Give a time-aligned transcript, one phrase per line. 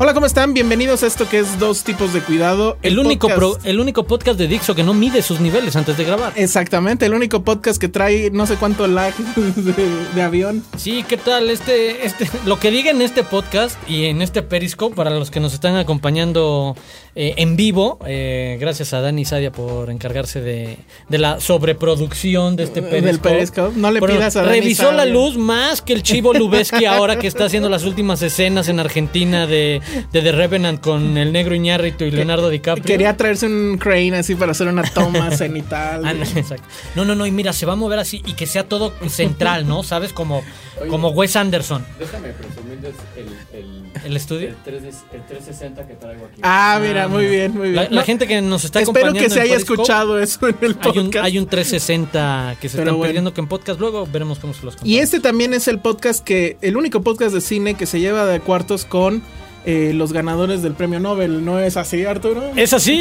[0.00, 0.54] Hola, ¿cómo están?
[0.54, 2.78] Bienvenidos a esto que es Dos Tipos de Cuidado.
[2.82, 5.96] El, único podcast- pro- el único podcast de Dixo que no mide sus niveles antes
[5.96, 6.32] de grabar.
[6.36, 9.74] Exactamente, el único podcast que trae no sé cuánto lag de,
[10.14, 10.62] de avión.
[10.76, 11.50] Sí, ¿qué tal?
[11.50, 15.40] Este, este, lo que diga en este podcast y en este Periscope, para los que
[15.40, 16.76] nos están acompañando
[17.16, 20.76] eh, en vivo, eh, gracias a Dani Sadia por encargarse de,
[21.08, 23.28] de la sobreproducción de este Del Periscope.
[23.30, 23.76] Periscope.
[23.76, 27.18] No le Pero pidas a Dani Revisó la luz más que el Chivo Lubeski ahora
[27.18, 29.80] que está haciendo las últimas escenas en Argentina de,
[30.12, 32.84] de The Revenant con el negro Iñárritu y Leonardo DiCaprio.
[32.84, 36.02] Quería traerse un crane así para hacer una toma cenital.
[36.04, 36.64] Ah, no, exacto.
[36.94, 39.66] No, no, no, y mira, se va a mover así y que sea todo central,
[39.66, 39.82] ¿no?
[39.82, 40.12] ¿Sabes?
[40.12, 40.42] Como,
[40.88, 41.84] como Wes Anderson.
[41.98, 44.48] Déjame presumirles el, el, ¿El estudio?
[44.48, 46.40] el, 3, el 360 que traigo aquí.
[46.42, 47.76] Ah, mira, muy bien, muy bien.
[47.76, 50.48] La, la No, gente que nos está Espero acompañando que se haya Periscope, escuchado eso
[50.48, 50.96] en el podcast.
[50.96, 53.08] Hay un, hay un 360 que se Pero están bueno.
[53.08, 55.00] perdiendo que en podcast luego veremos cómo se los Y contamos.
[55.02, 58.40] este también es el podcast que, el único podcast de cine que se lleva de
[58.40, 59.22] cuartos con
[59.64, 61.44] eh, los ganadores del premio Nobel.
[61.44, 62.52] ¿No es así, Arturo?
[62.56, 62.96] Es así,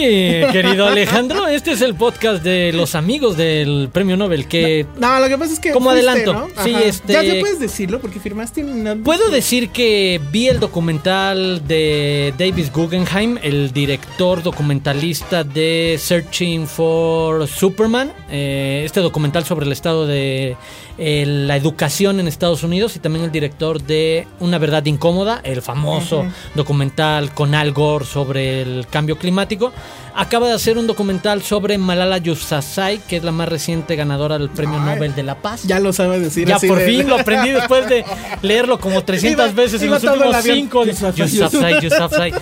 [0.52, 1.48] querido Alejandro.
[1.48, 4.86] Este es el podcast de los amigos del premio Nobel que...
[5.00, 5.72] No, lo que pasa es que.
[5.72, 6.34] Como fuiste, adelanto.
[6.34, 6.64] ¿no?
[6.64, 9.02] Sí, este- Ya, ya puedes decirlo porque firmaste un.
[9.04, 17.48] Puedo decir que vi el documental de Davis Guggenheim, el director documentalista de Searching for
[17.48, 20.56] Superman, eh, este documental sobre el estado de
[20.98, 25.62] eh, la educación en Estados Unidos y también el director de Una verdad incómoda, el
[25.62, 26.26] famoso
[26.56, 29.72] documental con Al Gore sobre el cambio climático.
[30.16, 34.50] Acaba de hacer un documental sobre Malala Yousafzai, que es la más reciente ganadora del
[34.50, 34.96] Premio Ay.
[34.96, 35.62] Nobel de la Paz.
[35.64, 36.48] Ya lo sabes decir.
[36.48, 38.04] Ya así por de- fin lo aprendí después de
[38.42, 40.56] leerlo como 300 Iba- veces en los últimos avión.
[40.58, 40.86] 5.
[40.88, 42.34] Yusafzai, Yusafzai, Yusafzai.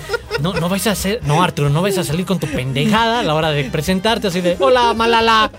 [0.46, 1.22] No, no vais a hacer.
[1.24, 4.42] No, Arturo, no vais a salir con tu pendejada a la hora de presentarte así
[4.42, 4.56] de.
[4.60, 5.50] Hola, Malala.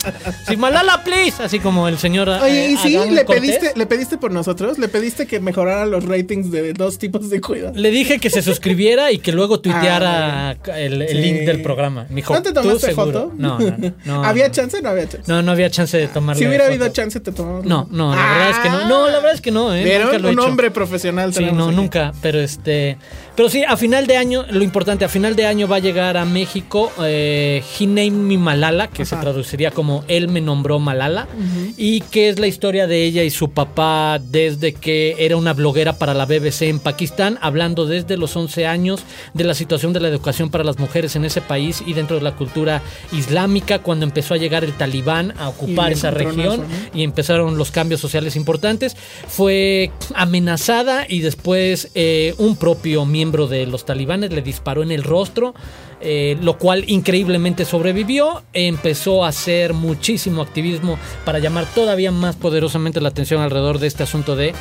[0.47, 1.43] Sí, Malala, please.
[1.43, 2.29] Así como el señor.
[2.29, 2.97] Oye, eh, ¿y sí?
[2.97, 3.41] Adán ¿Le Cortés.
[3.43, 4.79] pediste, ¿Le pediste por nosotros?
[4.79, 7.73] ¿Le pediste que mejorara los ratings de dos tipos de cuidado?
[7.75, 11.15] Le dije que se suscribiera y que luego tuiteara el, el Sí.
[11.15, 12.07] link del programa.
[12.09, 13.33] Me dijo, ¿No te ¿tú tomaste foto?
[13.37, 14.25] No, no, no.
[14.25, 15.25] ¿Había chance o no había chance?
[15.33, 16.75] No, no había chance de tomarle si hubiera foto.
[16.75, 17.65] habido chance, te tomamos.
[17.65, 18.89] No, no, la verdad es que no.
[18.89, 19.83] No, la verdad es que no, ¿eh?
[19.83, 20.07] ¿Vieron?
[20.07, 20.49] Nunca lo he Un hecho.
[20.49, 21.35] hombre profesional.
[21.35, 22.99] Sí, no, nunca, pero este,
[23.37, 26.17] pero sí, a final de año, lo importante, a final de año va a llegar
[26.17, 29.25] a México eh, He Named Me Malala, que se Ajá.
[29.25, 31.29] traduciría como Él me nombró Malala,
[31.77, 35.99] y que es la historia de ella y su papá desde que era una bloguera
[35.99, 39.03] para la BBC en Pakistán, hablando desde los 11 años
[39.35, 42.23] de la situación de la educación para las mujeres en ese país y dentro de
[42.23, 42.81] la cultura
[43.13, 46.67] islámica, cuando empezó a llegar el talibán a ocupar esa región ¿no?
[46.95, 48.97] y empezaron los cambios sociales importantes.
[49.29, 55.03] Fue amenazada y después eh, un propio miembro de los talibanes le disparó en el
[55.03, 55.55] rostro,
[56.01, 58.43] eh, lo cual increíblemente sobrevivió.
[58.53, 64.03] Empezó a hacer muchísimo activismo para llamar todavía más poderosamente la atención alrededor de este
[64.05, 64.53] asunto de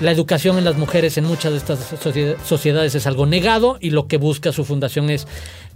[0.00, 3.90] la educación en las mujeres en muchas de estas socie- sociedades es algo negado y
[3.90, 5.26] lo que busca su fundación es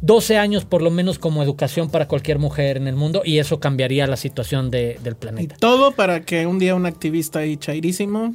[0.00, 3.61] 12 años por lo menos como educación para cualquier mujer en el mundo y eso
[3.61, 5.56] cambiaría la situación de- del Y planeta.
[5.59, 8.35] todo para que un día un activista ahí chairísimo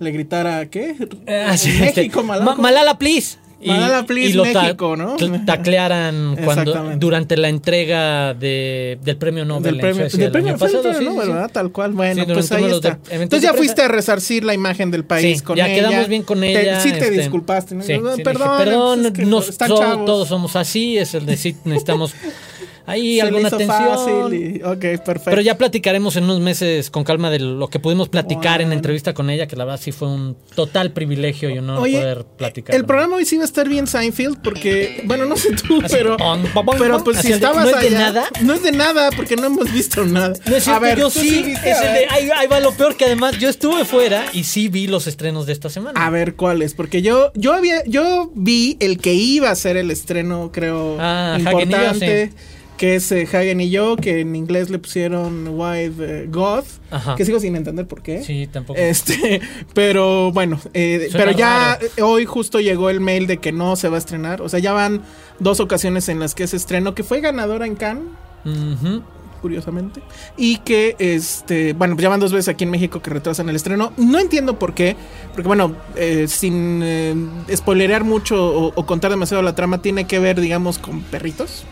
[0.00, 0.96] le gritara, ¿qué?
[1.46, 2.44] Así, este, México, Malala.
[2.56, 3.38] Ma- Malala, please.
[3.66, 5.16] Malala, please, ta- México, ¿no?
[5.46, 10.82] taclearan cuando, durante la entrega de, del premio Nobel Del premio, del el premio, pasado.
[10.82, 11.32] premio sí, Nobel, sí.
[11.32, 11.50] ¿verdad?
[11.52, 11.92] Tal cual.
[11.92, 12.98] Bueno, Sí, pues ahí está.
[13.08, 15.88] de- Entonces ya fuiste a resarcir la imagen del país con ya ella.
[15.88, 16.80] quedamos bien con Te- ella.
[16.80, 17.74] sí te este, disculpaste.
[17.74, 17.82] ¿no?
[17.84, 19.56] le dije, perdón, perdón, pues es que nos-
[20.04, 20.98] todos somos así.
[20.98, 22.14] Es el de sí, necesitamos
[22.86, 24.34] ahí alguna tensión.
[24.34, 25.22] y- ok, perfecto.
[25.30, 28.68] Pero ya platicaremos en unos meses con calma de lo que pudimos platicar en Bueno.
[28.70, 31.98] la entrevista con ella, que la verdad sí fue un total privilegio y honor Oye,
[31.98, 32.74] poder platicar.
[32.76, 35.94] el programa hoy sí va a estar bien Seinfeld porque, bueno, no sé tú, Así,
[35.96, 36.16] pero,
[36.78, 38.24] pero pues si de, estabas ¿no es de allá- nada?
[38.42, 40.34] No es de nada porque no hemos visto nada.
[40.46, 42.08] No es cierto, yo tú sí, viste, es a el ver.
[42.08, 45.06] de, ahí, ahí va lo peor que además yo estuve fuera y sí vi los
[45.06, 46.04] estrenos de esta semana.
[46.04, 49.90] A ver cuáles, porque yo yo había yo vi el que iba a ser el
[49.90, 52.32] estreno, creo, Ah, yo, importante, sí.
[52.76, 57.14] Que es eh, Hagen y yo, que en inglés le pusieron White eh, God, Ajá.
[57.14, 58.22] que sigo sin entender por qué.
[58.24, 58.78] Sí, tampoco.
[58.78, 59.40] Este,
[59.74, 62.08] pero bueno, eh, pero ya raro.
[62.08, 64.42] hoy justo llegó el mail de que no se va a estrenar.
[64.42, 65.02] O sea, ya van
[65.38, 68.04] dos ocasiones en las que se estrenó, que fue ganadora en Cannes,
[69.40, 70.00] curiosamente.
[70.36, 73.56] Y que, este, bueno, pues ya van dos veces aquí en México que retrasan el
[73.56, 73.92] estreno.
[73.98, 74.96] No entiendo por qué,
[75.32, 77.14] porque bueno, eh, sin eh,
[77.54, 81.64] spoilerear mucho o, o contar demasiado la trama, tiene que ver, digamos, con perritos.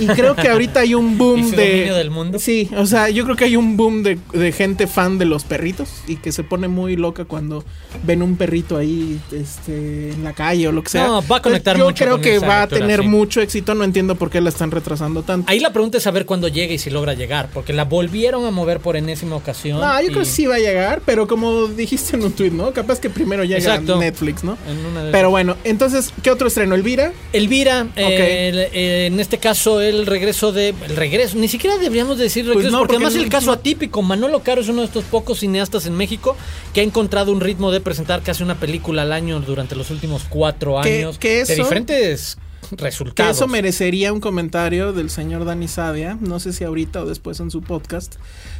[0.00, 1.90] Y creo que ahorita hay un ¿Y boom su de...
[1.92, 2.38] del mundo?
[2.38, 5.44] Sí, o sea, yo creo que hay un boom de, de gente fan de los
[5.44, 7.64] perritos y que se pone muy loca cuando
[8.04, 11.06] ven un perrito ahí este, en la calle o lo que sea.
[11.06, 13.06] No, va a conectar Yo mucho creo con que esa va a tener sí.
[13.08, 15.50] mucho éxito, no entiendo por qué la están retrasando tanto.
[15.50, 18.50] Ahí la pregunta es saber cuándo llega y si logra llegar, porque la volvieron a
[18.50, 19.80] mover por enésima ocasión.
[19.80, 22.50] No, yo y- creo que sí va a llegar, pero como dijiste en un tweet,
[22.52, 22.72] ¿no?
[22.72, 23.98] Capaz que primero llega Exacto.
[23.98, 24.56] Netflix, ¿no?
[24.68, 26.74] en una de Pero bueno, entonces, ¿qué otro estreno?
[26.74, 27.12] ¿Elvira?
[27.32, 30.70] Elvira, el- eh, en este caso el regreso de...
[30.70, 33.52] El regreso, ni siquiera deberíamos decir regreso, Pues no, porque, porque además no- el caso
[33.52, 36.36] atípico, Manolo Caro es uno de estos pocos cineastas en México
[36.74, 40.22] que ha encontrado un ritmo de presentar casi una película al año durante los últimos
[40.28, 42.41] cuatro años que de eso- diferentes Que
[42.78, 43.36] resultados.
[43.36, 47.50] eso merecería un comentario del señor Dani Sadia, no sé si ahorita o después en
[47.50, 48.16] su podcast.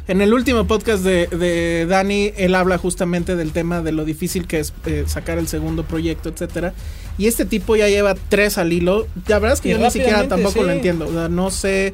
[0.07, 4.47] En el último podcast de, de Dani, él habla justamente del tema de lo difícil
[4.47, 6.73] que es eh, sacar el segundo proyecto, etcétera.
[7.17, 9.07] Y este tipo ya lleva tres al hilo.
[9.27, 11.07] La verdad es que Y yo ni siquiera tampoco lo entiendo.
[11.07, 11.93] O sea, no sé.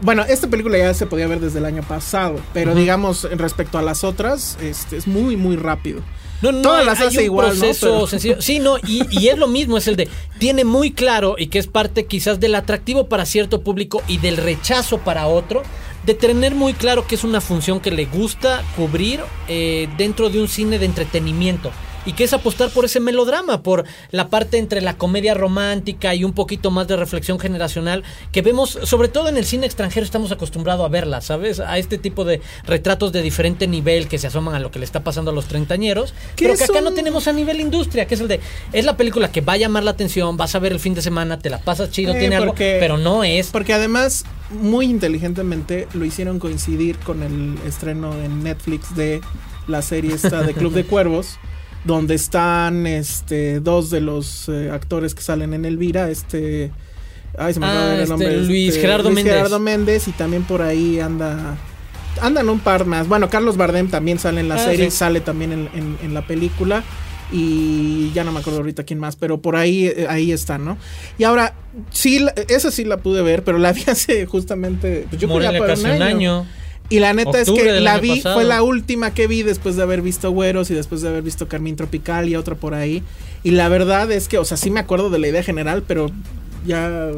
[0.00, 2.80] Bueno, esta película ya se podía ver desde el año pasado, pero Ujú.
[2.80, 6.00] digamos, respecto a las otras, este, es muy, muy rápido.
[6.42, 7.60] No, no, Todas las hay hace un igual, ¿no?
[7.60, 8.42] proceso Pero- sencillo.
[8.42, 10.08] Sí, no, y, y es lo mismo, es el de,
[10.38, 14.36] tiene muy claro y que es parte quizás del atractivo para cierto público y del
[14.36, 15.62] rechazo para otro,
[16.04, 20.40] de tener muy claro que es una función que le gusta cubrir eh, dentro de
[20.40, 21.72] un cine de entretenimiento.
[22.06, 26.24] Y que es apostar por ese melodrama, por la parte entre la comedia romántica y
[26.24, 30.32] un poquito más de reflexión generacional que vemos, sobre todo en el cine extranjero, estamos
[30.32, 31.60] acostumbrados a verla, ¿sabes?
[31.60, 34.84] A este tipo de retratos de diferente nivel que se asoman a lo que le
[34.84, 38.14] está pasando a los treintañeros, ¿Qué pero que acá no tenemos a nivel industria, que
[38.14, 38.40] es el de,
[38.72, 41.02] es la película que va a llamar la atención, vas a ver el fin de
[41.02, 43.48] semana, te la pasas chido, Eh, tiene algo, pero no es.
[43.48, 49.20] Porque además, muy inteligentemente, lo hicieron coincidir con el estreno en Netflix de
[49.66, 51.38] la serie esta de Club de Cuervos,
[51.86, 56.70] donde están este dos de los eh, actores que salen en Elvira, este...
[57.38, 58.36] Ay, se me acaba de Ah, ver el este, nombre.
[58.46, 59.34] Luis este, Gerardo Luis Méndez.
[59.34, 61.56] Gerardo Méndez y también por ahí anda...
[62.22, 63.08] Andan un par más.
[63.08, 64.96] Bueno, Carlos Bardem también sale en la Ah, serie, sí.
[64.96, 66.82] sale también en, en- en la película.
[67.32, 70.78] Y ya no me acuerdo ahorita quién más, pero por ahí, eh, ahí está, ¿no?
[71.18, 71.54] Y ahora,
[71.90, 75.06] sí, la- esa sí la pude ver, pero la vi hace justamente.
[75.10, 76.46] Pues yo Morelia casi un año.
[76.88, 78.36] Y la neta es que la vi, pasado.
[78.36, 81.48] fue la última que vi después de haber visto Güeros y después de haber visto
[81.48, 83.02] Carmín Tropical y otra por ahí.
[83.42, 86.10] Y la verdad es que, o sea, sí me acuerdo de la idea general, pero
[86.66, 87.12] ya,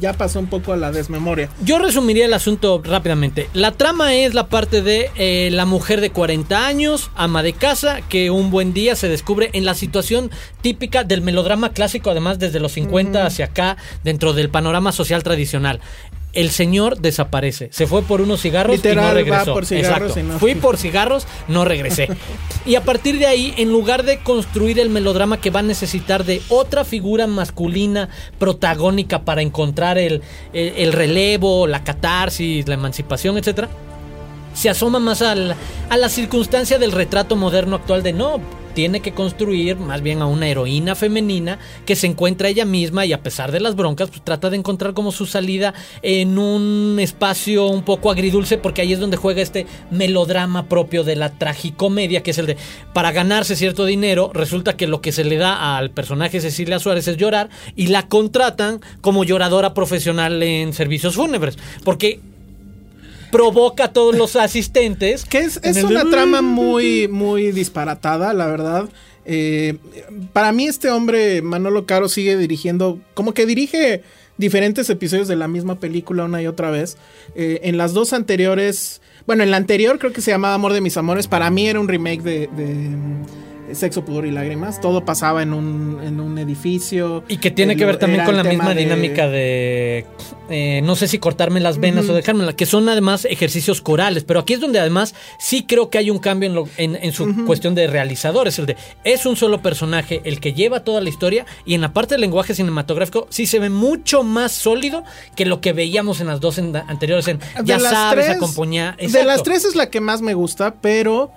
[0.00, 1.48] ya pasó un poco a la desmemoria.
[1.64, 3.48] Yo resumiría el asunto rápidamente.
[3.54, 8.00] La trama es la parte de eh, la mujer de 40 años, ama de casa,
[8.02, 12.60] que un buen día se descubre en la situación típica del melodrama clásico, además desde
[12.60, 15.80] los 50 hacia acá, dentro del panorama social tradicional.
[16.34, 17.68] El señor desaparece.
[17.72, 19.52] Se fue por unos cigarros y no va regresó.
[19.54, 20.20] por cigarros Exacto.
[20.20, 22.08] y no- Fui por cigarros, no regresé.
[22.66, 26.24] y a partir de ahí, en lugar de construir el melodrama que va a necesitar
[26.24, 30.22] de otra figura masculina protagónica para encontrar el,
[30.52, 33.68] el- el relevo, la catarsis, la emancipación, etcétera,
[34.54, 35.54] se asoma más al-
[35.88, 38.40] a la circunstancia del retrato moderno actual de no.
[38.74, 43.12] Tiene que construir más bien a una heroína femenina que se encuentra ella misma y
[43.12, 47.66] a pesar de las broncas, pues trata de encontrar como su salida en un espacio
[47.66, 52.32] un poco agridulce, porque ahí es donde juega este melodrama propio de la tragicomedia, que
[52.32, 52.56] es el de
[52.92, 57.08] para ganarse cierto dinero, resulta que lo que se le da al personaje Cecilia Suárez
[57.08, 62.20] es llorar y la contratan como lloradora profesional en servicios fúnebres, porque
[63.34, 65.24] provoca a todos los asistentes.
[65.24, 68.88] Que es, es una trama muy, muy disparatada, la verdad.
[69.24, 69.78] Eh,
[70.32, 74.02] para mí este hombre, Manolo Caro, sigue dirigiendo, como que dirige
[74.36, 76.96] diferentes episodios de la misma película una y otra vez.
[77.34, 80.80] Eh, en las dos anteriores, bueno, en la anterior creo que se llamaba Amor de
[80.80, 82.88] mis Amores, para mí era un remake de, de,
[83.72, 84.80] Sexo, Pudor y Lágrimas.
[84.80, 87.24] Todo pasaba en un, en un edificio.
[87.28, 90.06] Y que tiene El- que ver también con la misma de- dinámica de,
[90.50, 94.40] eh, no sé si cortarme las venas o dejármelas, que son además ejercicios corales, pero
[94.40, 97.46] aquí es donde además sí creo que hay un cambio en, lo- en, en su
[97.46, 101.46] cuestión de realizadores, el de es un solo personaje el que lleva toda la historia
[101.64, 105.04] y en la parte del lenguaje cinematográfico sí se ve mucho más sólido
[105.36, 108.36] que lo que veíamos en las dos en- anteriores en De ya las sabes tres-
[108.36, 108.96] acompañar.
[108.96, 111.32] De las tres es la que más me gusta, pero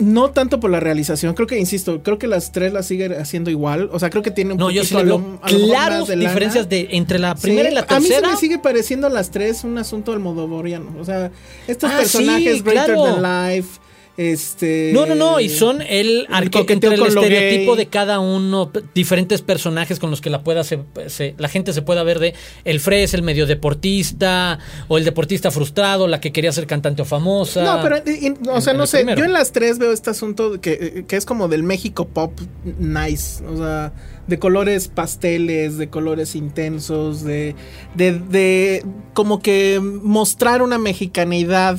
[0.00, 1.34] no tanto por la realización.
[1.34, 3.88] Creo que, insisto, creo que las tres las sigue haciendo igual.
[3.92, 5.50] O sea, creo que tiene un No, yo poquito sí le a lo- veo a
[5.50, 8.12] lo mejor claros de diferencias de entre la primera Sí, y la A mí se
[8.14, 8.30] tercera.
[8.32, 10.92] me sigue pareciendo las tres un asunto almodovariano.
[10.98, 11.30] O sea,
[11.68, 13.04] estos Ah, personajes sí, greater claro.
[13.20, 13.78] than life.
[14.18, 14.90] Este.
[14.92, 19.98] No, no, no, y son el, coqueteo entre el estereotipo de cada uno, diferentes personajes
[19.98, 23.14] con los que la pueda se- se- la gente se pueda ver de el Fres,
[23.14, 27.64] el medio deportista, o el deportista frustrado, la que quería ser cantante o famosa.
[27.64, 28.98] No, pero, y- y- o sea, no el sé.
[28.98, 29.18] primero.
[29.18, 32.38] Yo en las tres veo este asunto que, que es como del México pop
[32.78, 33.42] nice.
[33.46, 33.92] O sea,
[34.26, 37.54] de colores pasteles, de colores intensos, de,
[37.94, 41.78] de, de como que mostrar una mexicanidad,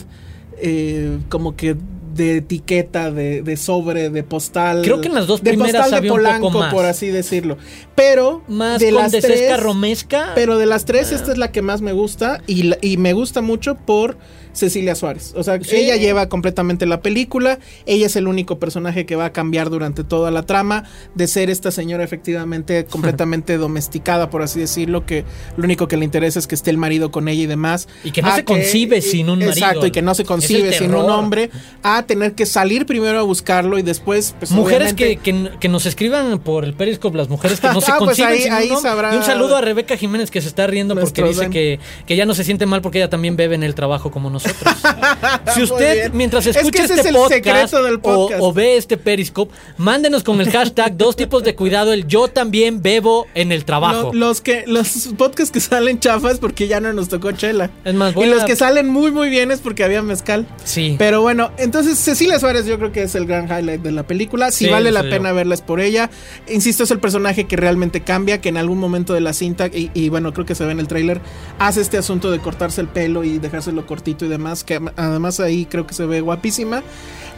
[0.58, 1.76] eh, como que
[2.14, 4.82] de etiqueta, de, de sobre, de postal.
[4.84, 6.74] Creo que en las dos de primeras postal de había un poco Polanco, más.
[6.74, 7.58] por así decirlo.
[7.96, 10.32] Pero más de las tres, romesca.
[10.36, 13.42] pero de las tres, esta es la que más me gusta y, y me gusta
[13.42, 14.18] mucho por
[14.54, 15.34] Cecilia Suárez.
[15.36, 15.76] O sea, Sí.
[15.78, 17.58] ella lleva completamente la película.
[17.88, 20.84] Ella es el único personaje que va a cambiar durante toda la trama
[21.16, 25.26] de ser esta señora efectivamente completamente domesticada, por así decirlo, que
[25.58, 27.88] lo único que le interesa es que esté el marido con ella y demás.
[28.04, 29.54] Y que no a se concibe sin un marido.
[29.54, 31.50] Exacto, y que no se concibe sin un hombre.
[31.82, 35.86] A tener que salir primero a buscarlo y después, pues, Mujeres que, que, que nos
[35.86, 38.70] escriban por el Periscope, las mujeres que no se Ah, pues ahí- sin un ahí
[38.82, 42.16] sabrá- Y un saludo a Rebeca Jiménez que se está riendo porque dice que, que
[42.16, 44.74] ya no se siente mal porque ella también bebe en el trabajo como nosotros.
[45.54, 48.42] si usted, mientras Es que escucha este es podcast, del o- podcast.
[48.42, 52.82] O, ve este Periscope, mándenos con el hashtag dos tipos de cuidado, el yo también
[52.82, 54.12] bebo en el trabajo.
[54.14, 57.70] Lo- los que los podcasts que salen chafas porque ya no nos tocó chela.
[57.86, 60.48] Es más, y los que salen muy muy bien es porque había mezcal.
[60.64, 60.96] Sí.
[60.98, 64.52] Pero bueno, entonces Cecilia Suárez yo creo que es el gran highlight de la película.
[64.52, 65.36] Si Sí, vale la pena yo.
[65.36, 66.10] verla es por ella.
[66.48, 69.92] Insisto, es el personaje que realmente cambia, que en algún momento de la cinta, y,
[69.94, 71.22] y bueno, creo que se ve en el tráiler,
[71.60, 75.66] hace este asunto de cortarse el pelo y dejárselo cortito y demás, que además ahí
[75.66, 76.84] creo que se ve guapísima.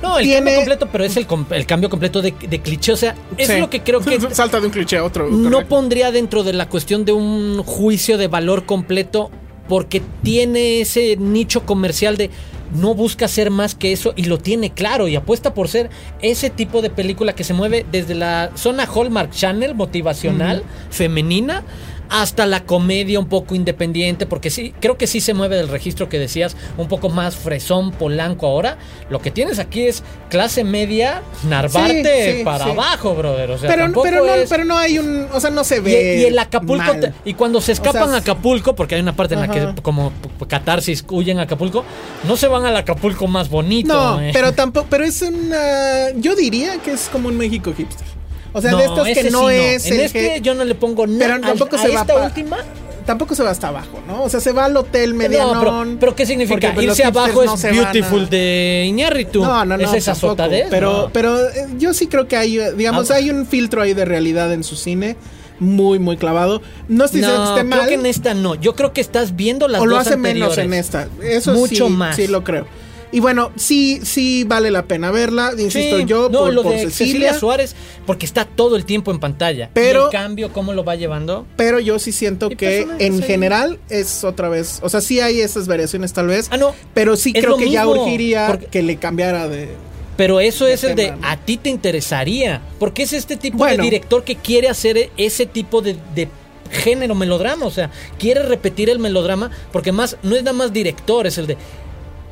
[0.01, 2.91] no, el tiene- cambio completo, pero es el, cambio completo de, de cliché.
[2.91, 3.59] O sea, es Sí.
[3.59, 5.27] lo que creo que Salta de un cliché a otro.
[5.29, 5.69] no correcto.
[5.69, 9.31] pondría dentro de la cuestión de un juicio de valor completo
[9.67, 12.29] porque tiene ese nicho comercial de
[12.75, 15.89] no busca ser más que eso y lo tiene claro y apuesta por ser
[16.21, 21.63] ese tipo de película que se mueve desde la zona Hallmark Channel motivacional femenina
[22.09, 26.09] hasta la comedia un poco independiente, porque sí, creo que sí se mueve del registro
[26.09, 28.77] que decías, un poco más fresón, polanco ahora.
[29.09, 32.71] Lo que tienes aquí es clase media, narvarte Sí, sí, para sí.
[32.71, 33.51] abajo, brother.
[33.51, 34.03] O sea, pero, no,
[34.35, 35.27] es- pero no hay un.
[35.33, 36.19] O sea, no se ve.
[36.21, 36.99] y el Acapulco, mal.
[36.99, 39.73] te- y cuando se escapan sea, a Acapulco, porque hay una parte en la Ajá.
[39.75, 40.11] que como
[40.47, 41.83] catarsis huyen a Acapulco,
[42.27, 43.93] no se van al Acapulco más bonito.
[43.93, 44.31] No, eh.
[44.33, 44.87] pero tampoco.
[44.89, 46.11] Pero es una.
[46.17, 48.05] Yo diría que es como un México hipster.
[48.57, 49.85] O sea, No, de estos que no sí es.
[49.87, 51.19] En el este que- yo no le pongo nada.
[51.19, 52.57] Pero tampoco a, se a va esta pa- última.
[53.05, 54.23] Tampoco se va hasta abajo, ¿no?
[54.23, 55.59] O sea, se va al hotel No, medianón.
[55.59, 56.55] pero, pero ¿qué significa?
[56.55, 59.43] porque, pues, Irse abajo no es van a- Beautiful de Iñárritu.
[59.43, 59.83] No, no, no.
[59.83, 60.67] Es esa azotadez.
[60.71, 61.09] Pero, no.
[61.13, 63.15] pero eh, yo sí creo que hay, eh, digamos, Ah.
[63.15, 65.17] hay un filtro ahí de realidad en su cine.
[65.59, 66.61] Muy, muy clavado.
[66.87, 67.87] No estoy diciendo no, que esté creo mal.
[67.89, 68.55] que en esta no.
[68.55, 71.07] Yo creo que estás viendo las o lo dos hace menos en esta.
[71.21, 72.15] Eso Mucho sí, más.
[72.15, 72.65] Sí, lo creo.
[73.15, 75.53] Y bueno, sí, sí vale la pena verla.
[75.57, 77.73] Insisto, Sí, yo no, por, lo por de Cecilia, Cecilia Suárez,
[78.05, 79.69] porque está todo el tiempo en pantalla.
[79.73, 81.45] Pero- y el cambio, ¿cómo lo va llevando?
[81.55, 84.79] Pero yo sí siento Y que en general es otra vez.
[84.83, 86.49] O sea, sí hay esas variaciones tal vez.
[86.51, 86.75] Ah, no.
[86.93, 89.69] Pero sí creo que ya urgiría porque- que le cambiara de.
[90.17, 92.61] Pero eso de es el de a ti te interesaría.
[92.79, 93.77] Porque es este tipo Bueno.
[93.77, 96.27] de director que quiere hacer ese tipo de, de
[96.69, 97.65] género melodrama.
[97.65, 99.51] O sea, quiere repetir el melodrama.
[99.71, 101.55] Porque más, no es nada más director, es el de.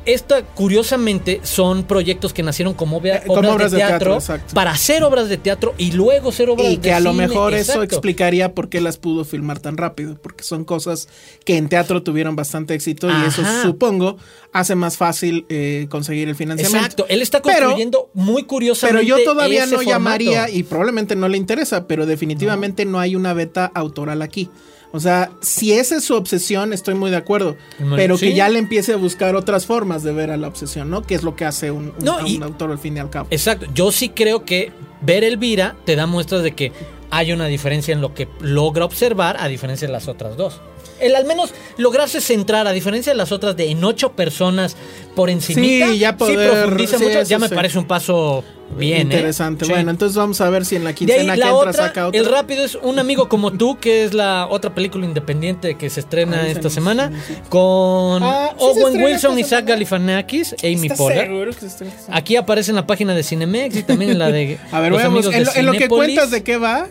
[0.06, 4.46] Esta, curiosamente, son proyectos que nacieron como, obra- Eh, como obras, de de teatro, teatro,
[4.54, 7.54] para hacer obras de teatro y luego ser obras Y de que a lo mejor
[7.54, 10.16] eso explicaría por qué las pudo filmar tan rápido.
[10.22, 11.08] Porque son cosas
[11.44, 13.08] que en teatro tuvieron bastante éxito.
[13.08, 14.16] Y eso supongo
[14.52, 16.76] hace más fácil eh, conseguir el financiamiento.
[16.84, 19.04] Exacto, él está Pero- construyendo muy curiosamente.
[19.06, 19.90] Pero yo todavía no formato.
[19.90, 24.50] llamaría, y probablemente no le interesa, pero definitivamente no hay una beta autoral aquí.
[24.96, 27.56] O sea, si esa es su obsesión, estoy muy de acuerdo.
[27.96, 28.28] Pero sí.
[28.28, 31.02] que ya le empiece a buscar otras formas de ver a la obsesión, ¿no?
[31.02, 33.00] Que es lo que hace un, un- No, a y- un autor al fin y
[33.00, 33.26] al cabo.
[33.30, 34.70] Exacto, yo sí creo que
[35.00, 36.70] ver Elvira te da muestras de que
[37.10, 40.60] hay una diferencia en lo que logra observar a diferencia de las otras dos.
[41.00, 44.76] El al menos lograrse centrar, a diferencia de las otras de en ocho personas
[45.16, 47.54] por encima, Sí, ya poder- profundiza sí, mucho, eso ya me sí.
[47.54, 48.42] parece un paso
[48.78, 49.00] bien.
[49.12, 49.14] ¿eh?
[49.16, 49.66] Interesante.
[49.66, 51.72] Bueno, entonces vamos a ver si en la De ahí quincena que la entra otra,
[51.72, 52.18] saca otra.
[52.20, 56.00] el rápido es Un amigo como tú, que es la otra película independiente que se
[56.00, 57.12] estrena esta se semana,
[57.48, 59.64] con Ah, Owen Wilson, Isaac.
[59.66, 61.26] Galifianakis, Amy ¿Estás Poehler.
[61.26, 61.92] seguro que se estrena?
[62.10, 65.00] Aquí aparece en la página de Cinemex y también en la de A ver, los
[65.02, 65.12] En
[65.44, 66.88] lo, en lo que cuentas de qué va,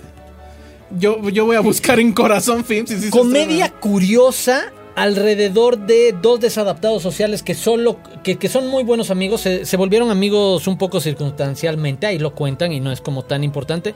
[0.97, 3.09] yo, yo voy a buscar en Corazón Films.
[3.09, 9.41] Comedia curiosa alrededor de dos desadaptados sociales que solo que, que son muy buenos amigos
[9.41, 13.95] se, volvieron amigos un poco circunstancialmente ahí lo cuentan y no es como tan importante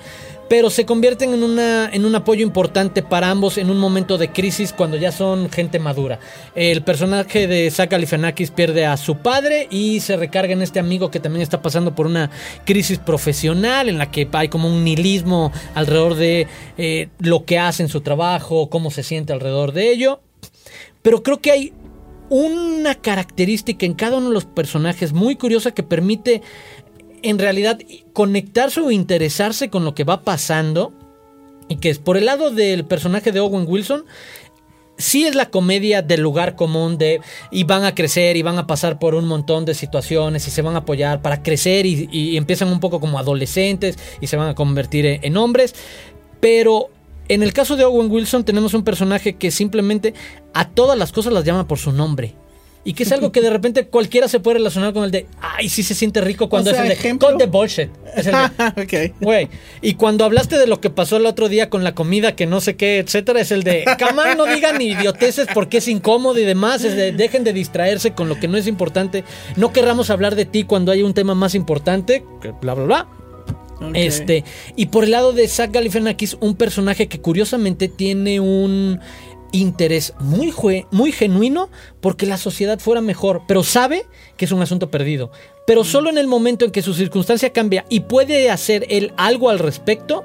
[0.50, 4.32] pero se convierten en una en un apoyo importante para ambos en un momento de
[4.32, 6.20] crisis cuando ya son gente madura.
[6.56, 11.12] El personaje de Zach Galifianakis pierde a su padre y se recarga en este amigo
[11.12, 12.32] que también está pasando por una
[12.66, 17.84] crisis profesional en la que hay como un nihilismo alrededor de eh, lo que hace
[17.84, 20.22] en su trabajo cómo se siente alrededor de ello
[21.08, 21.74] pero creo que hay
[22.30, 26.42] una característica en cada uno de los personajes muy curiosa que permite
[27.24, 27.80] en realidad
[28.12, 30.92] conectarse o interesarse con lo que va pasando.
[31.70, 34.04] Y que es por el lado del personaje de Owen Wilson.
[34.98, 37.22] Sí es la comedia del lugar común de
[37.52, 40.62] y van a crecer y van a pasar por un montón de situaciones y se
[40.62, 44.56] van a apoyar para crecer y, empiezan un poco como adolescentes y se van a
[44.56, 45.74] convertir en hombres.
[46.42, 46.90] Pero
[47.30, 50.14] en el caso de Owen Wilson tenemos un personaje que simplemente
[50.54, 52.36] a todas las cosas las llama por su nombre.
[52.84, 55.68] Y que es algo que de repente cualquiera se puede relacionar con el de, ay,
[55.68, 57.28] sí se siente rico cuando O sea, es el de, ejemplo.
[57.28, 57.90] cut the bullshit.
[58.16, 59.16] Es el de, ok.
[59.20, 59.50] Güey,
[59.82, 62.62] y cuando hablaste de lo que pasó el otro día con la comida, que no
[62.62, 66.46] sé qué, etcétera, es el de, camán, no digan ni idioteces porque es incómodo y
[66.46, 69.26] demás, es de, dejen de distraerse con lo que no es importante,
[69.58, 73.08] no querramos hablar de ti cuando hay un tema más importante, que bla, bla, bla.
[73.94, 74.44] Este,
[74.76, 79.00] y por el lado de Zach Galifianakis, un personaje que curiosamente tiene un
[79.52, 80.54] interés muy,
[80.92, 81.70] muy genuino
[82.02, 84.06] porque la sociedad fuera mejor, pero sabe
[84.36, 85.32] que es un asunto perdido.
[85.66, 89.50] Pero solo en el momento en que su circunstancia cambia y puede hacer él algo
[89.50, 90.24] al respecto,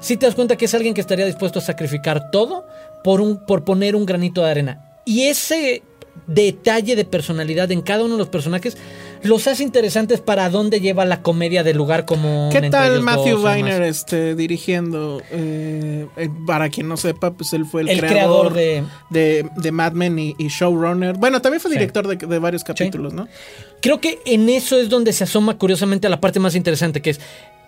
[0.00, 2.66] si te das cuenta que es alguien que estaría dispuesto a sacrificar todo
[3.02, 5.00] por, un, por poner un granito de arena.
[5.04, 5.82] Y ese
[6.26, 8.76] detalle de personalidad en cada uno de los personajes
[9.24, 13.82] los hace interesantes para dónde lleva la comedia del lugar como ¿Qué tal Matthew Weiner
[13.82, 15.20] este, dirigiendo?
[15.30, 19.50] Eh, eh, para quien no sepa, pues él fue el, El creador, creador de- de,
[19.56, 21.16] de Mad Men y, y showrunner.
[21.16, 21.76] Bueno, también fue Sí.
[21.78, 23.26] director de, de varios capítulos, ¿no?
[23.80, 27.10] Creo que en eso es donde se asoma curiosamente a la parte más interesante, que
[27.10, 27.20] es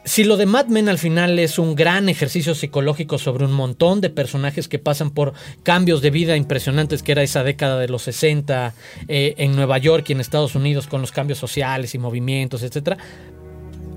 [0.07, 4.01] si lo de Mad Men al final es un gran ejercicio psicológico sobre un montón
[4.01, 8.03] de personajes que pasan por cambios de vida impresionantes, que era esa década de los
[8.03, 8.73] 60
[9.09, 12.99] eh, en Nueva York y en Estados Unidos con los cambios sociales y movimientos, etcétera.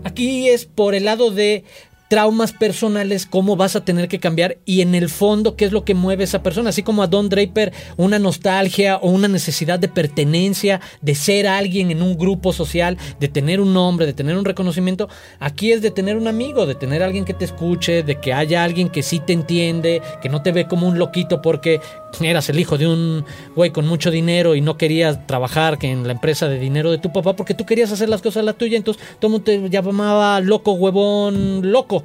[0.04, 1.64] Aquí es por el lado de
[2.10, 5.86] traumas personales, cómo vas a tener que cambiar y en el fondo qué es lo
[5.86, 9.78] que mueve a esa persona, así como a Don Draper una nostalgia o una necesidad
[9.78, 14.36] de pertenencia, de ser alguien en un grupo social, de tener un nombre, de tener
[14.36, 15.08] un reconocimiento,
[15.40, 18.64] aquí es de tener un amigo, de tener alguien que te escuche, de que haya
[18.64, 21.80] alguien que sí te entiende, que no te ve como un loquito porque
[22.22, 23.24] eras el hijo de un
[23.56, 26.98] güey con mucho dinero y no querías trabajar que en la empresa de dinero de
[26.98, 29.70] tu papá porque tú querías hacer las cosas la tuya, entonces todo el mundo te
[29.70, 31.99] llamaba loco, huevón, loco.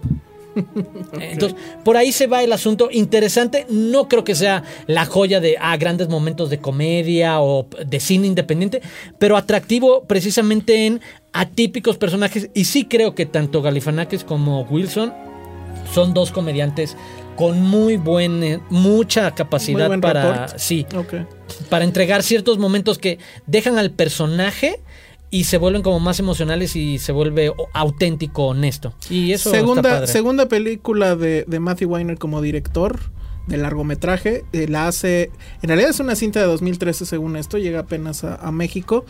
[1.20, 2.88] Entonces, por ahí se va el asunto.
[2.90, 3.66] Interesante.
[3.68, 8.26] No creo que sea la joya de ah, grandes momentos de comedia o de cine
[8.26, 8.82] independiente,
[9.18, 11.00] pero atractivo precisamente en
[11.32, 12.50] atípicos personajes.
[12.54, 15.12] Y sí creo que tanto Galifianakis como Wilson
[15.92, 16.96] son dos comediantes
[17.36, 20.86] con muy buen, mucha capacidad Muy buen para, sí,
[21.68, 24.80] para entregar ciertos momentos que dejan al personaje
[25.30, 28.94] y se vuelven como más emocionales y se vuelve auténtico, honesto.
[29.10, 30.06] Y eso está segunda, padre.
[30.06, 33.00] segunda película de, de Matthew Weiner como director
[33.46, 34.44] de largometraje.
[34.52, 35.30] eh, la hace.
[35.62, 37.58] En realidad es una cinta de 2013, según esto.
[37.58, 39.04] Llega apenas a, a México.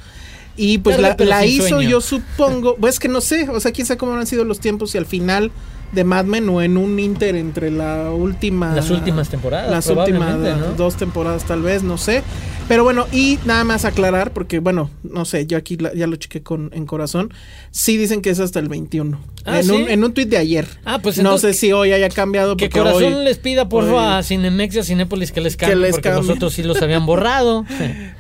[0.57, 1.89] Y pues la, hizo, sueño.
[1.89, 2.77] yo supongo.
[2.81, 3.49] Pues que no sé.
[3.51, 5.51] O sea, quién sabe cómo han sido los tiempos y al final
[5.93, 8.75] de Mad Men o en un inter entre la última.
[8.75, 12.23] Las últimas temporadas, Las últimas dos temporadas, tal vez, no sé.
[12.69, 16.17] Pero bueno, y nada más aclarar, porque bueno, no sé, yo aquí la- ya lo
[16.17, 17.33] chequé con, en corazón.
[17.71, 19.21] Sí dicen que es hasta el 21.
[19.45, 19.71] Ah, en, ¿sí?
[19.73, 20.67] un, en un tuit de ayer.
[20.87, 22.57] Ah, pues no entonces sé si hoy haya cambiado.
[22.57, 25.83] Que Corazón hoy- les pida por favor a Cinemex y a Cinépolis que les cambien
[25.83, 26.27] les porque cambien.
[26.27, 27.65] los otros sí los habían borrado.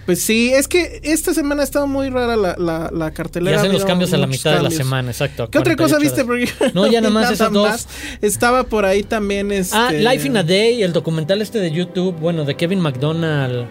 [0.05, 3.57] Pues sí, es que esta semana ha estado muy rara la, la, la y cartelera.
[3.57, 5.49] hacen ha los cambios a la mitad de la semana, exacto.
[5.49, 6.25] ¿Qué otra cosa 48 viste?
[6.27, 7.89] Porque No, ya nada más vi esas dos.
[8.21, 12.17] Estaba por ahí también este Ah, Life in a Day, el documental este de YouTube,
[12.21, 13.67] bueno, de Kevin McDonald,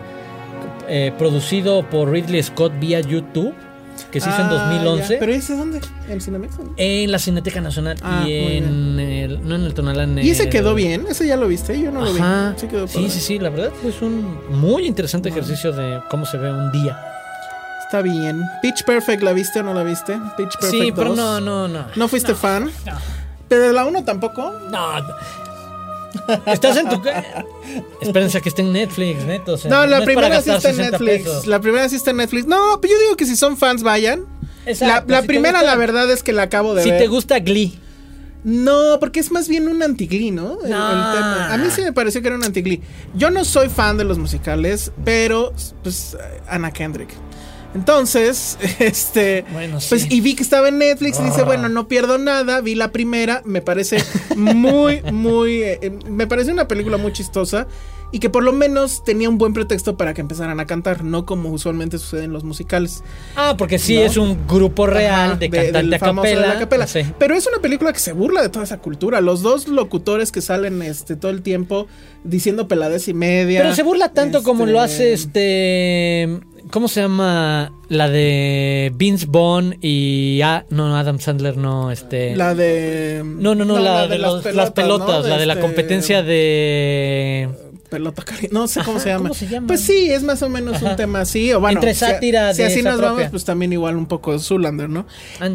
[0.96, 3.54] eh, producido por Ridley Scott vía YouTube.
[4.12, 5.14] que se hizo en Ah, 2011.
[5.14, 5.20] ya.
[5.20, 5.80] ¿Pero ese dónde?
[6.08, 6.58] ¿En Cinemex?
[6.60, 6.74] no?
[6.78, 10.18] En la Cineteca Nacional Ah, y en el, no en el Tonalán.
[10.20, 11.06] ¿Y ese el- quedó bien?
[11.10, 11.80] ¿Ese ya lo viste?
[11.80, 12.20] Yo no lo vi.
[12.58, 16.38] Sí, quedó sí, sí, sí, la verdad es un muy interesante ejercicio de cómo se
[16.38, 17.00] ve un día.
[17.86, 18.44] Está bien.
[18.64, 20.14] Pitch Perfect, ¿la viste o no la viste?
[20.38, 21.18] Pitch Perfect Sí, pero 2.
[21.18, 21.86] no, no, no.
[21.96, 22.70] ¿No fuiste fan?
[23.48, 24.52] ¿Pero de la 1 tampoco?
[24.72, 24.90] No.
[26.48, 27.02] Estás en tu
[28.02, 29.54] Espérense a que esté en Netflix, neto.
[29.54, 31.24] o sea, no, la primera sí está en 60 Netflix.
[31.24, 31.48] pesos.
[31.48, 32.46] La primera sí está en Netflix.
[32.46, 34.26] No, pero yo digo que si son fans, vayan.
[34.66, 37.00] Exacto, la si primera, gusta- la verdad es que la acabo de Si ver.
[37.00, 37.80] te gusta Glee.
[38.46, 40.58] No, porque es más bien un anti-Glee, ¿no?
[40.62, 41.14] El- el No.
[41.14, 41.54] tema.
[41.54, 42.82] A mí sí me pareció que era un anti-Glee.
[43.16, 47.10] Yo no soy fan de los musicales, pero pues Ana Kendrick.
[47.76, 49.88] Entonces, este, Bueno, sí.
[49.90, 52.92] pues y vi que estaba en Netflix y dice, bueno, no pierdo nada, vi la
[52.92, 53.98] primera, me parece
[54.36, 57.68] muy, muy, eh, me parece una película muy chistosa
[58.12, 61.26] y que por lo menos tenía un buen pretexto para que empezaran a cantar, no
[61.26, 63.04] como usualmente sucede en los musicales.
[63.36, 64.02] Ah, porque sí ¿No?
[64.02, 66.48] es un grupo real Ajá, de de- cantante a capela.
[66.54, 66.86] la capela.
[66.86, 67.02] Sí.
[67.18, 69.20] Pero es una película que se burla de toda esa cultura.
[69.20, 71.88] Los dos locutores que salen este todo el tiempo
[72.24, 73.64] diciendo peladez y media.
[73.64, 76.40] Pero se burla tanto como Este, lo hace este.
[76.72, 77.72] ¿Cómo se llama?
[77.90, 80.42] La de Vince Vaughn y.
[80.44, 82.36] Ah, no, no, Adam Sandler, no, este.
[82.36, 83.22] La de.
[83.24, 85.28] no, no, no, la, de los- las pelotas, ¿no?
[85.30, 87.50] la de la Este, competencia de.
[87.90, 89.22] Pelota No sé cómo Ajá, se llama.
[89.30, 89.68] ¿cómo se llama?
[89.68, 91.54] Pues sí, es más o menos un tema así.
[91.54, 93.12] O bueno, Entre si- sátira Si, de así nos propia.
[93.12, 95.06] vamos, pues también igual un poco Zulander, ¿no?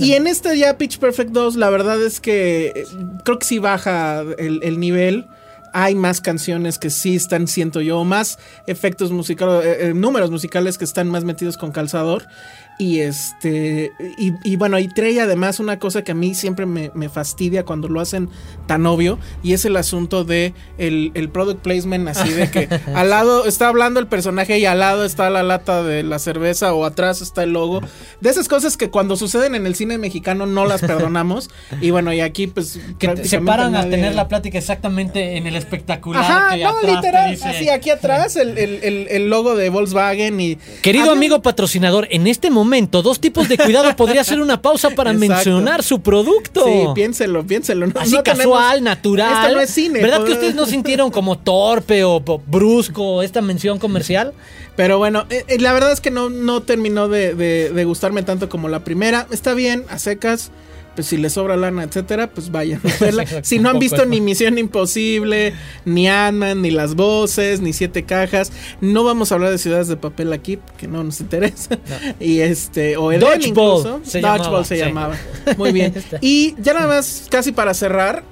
[0.00, 2.84] Y en este ya Pitch Perfect 2, la verdad es que eh,
[3.24, 5.26] creo que sí baja el, el nivel.
[5.72, 10.78] Hay más canciones que sí están, siento yo, más efectos musicales, eh, eh, números musicales
[10.78, 12.26] que están más metidos con calzador.
[12.80, 16.92] Y este, y, y bueno, y trae además una cosa que a mí siempre me,
[16.94, 18.28] me fastidia cuando lo hacen
[18.68, 23.10] tan obvio, y es el asunto de el, el product placement, así de que al
[23.10, 26.84] lado está hablando el personaje y al lado está la lata de la cerveza o
[26.84, 27.80] atrás está el logo.
[28.20, 31.50] De esas cosas que cuando suceden en el cine mexicano no las perdonamos.
[31.80, 35.48] y bueno, y aquí pues Que te- se paran a tener la plática exactamente en
[35.48, 36.22] el espectacular.
[36.24, 40.56] Ajá, que no, literal, dice- así aquí atrás el, el- el- logo de Volkswagen y...
[40.82, 42.67] Querido amigo patrocinador, en este momento,
[43.02, 45.34] dos tipos de cuidado podría hacer una pausa para Exacto.
[45.34, 46.64] mencionar su producto.
[46.64, 47.86] Sí, piénselo, piénselo.
[47.86, 49.42] No, Así no casual, tenemos- natural.
[49.44, 50.00] Esto no es cine.
[50.00, 54.32] ¿Verdad que pod- ustedes no sintieron como torpe o brusco esta mención comercial?
[54.76, 58.22] Pero bueno, eh, eh, la verdad es que no, no terminó de, de- de gustarme
[58.22, 59.26] tanto como la primera.
[59.32, 60.50] Está bien, a secas.
[60.98, 63.24] Pues si les sobra lana, etcétera, pues vayan a verla.
[63.42, 68.50] si no han visto ni Misión Imposible, ni Ant-Man, ni Las Voces, ni Siete Cajas,
[68.80, 71.78] no vamos a hablar de Ciudades de Papel aquí, porque no nos interesa.
[72.18, 74.00] Y este, o Eden Dodgeball incluso.
[74.02, 74.80] se Dodgeball llamaba, se sí.
[74.82, 75.16] llamaba.
[75.56, 75.92] Muy bien.
[75.94, 76.18] Está.
[76.20, 78.24] y ya nada más, casi para cerrar,